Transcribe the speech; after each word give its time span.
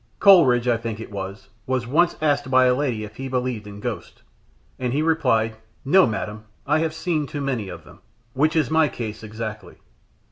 Coleridge, 0.19 0.67
I 0.67 0.77
think 0.77 0.99
it 0.99 1.11
was, 1.11 1.49
was 1.67 1.85
once 1.85 2.15
asked 2.23 2.49
by 2.49 2.65
a 2.65 2.73
lady 2.73 3.03
if 3.03 3.17
he 3.17 3.27
believed 3.27 3.67
in 3.67 3.79
ghosts, 3.79 4.23
and 4.79 4.93
he 4.93 5.03
replied, 5.03 5.57
"No, 5.85 6.07
madame; 6.07 6.45
I 6.65 6.79
have 6.79 6.95
seen 6.95 7.27
too 7.27 7.39
many 7.39 7.69
of 7.69 7.83
them." 7.83 7.99
Which 8.33 8.55
is 8.55 8.71
my 8.71 8.87
case 8.87 9.21
exactly. 9.21 9.75